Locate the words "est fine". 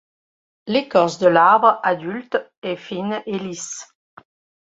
2.63-3.21